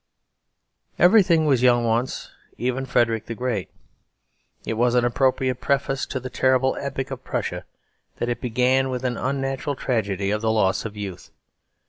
[0.97, 3.69] Everything was young once, even Frederick the Great.
[4.65, 7.65] It was an appropriate preface to the terrible epic of Prussia
[8.15, 11.29] that it began with an unnatural tragedy of the loss of youth.